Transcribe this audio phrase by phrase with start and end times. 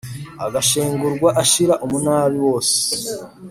[0.45, 2.79] Agashengurwa ashira umunabi wose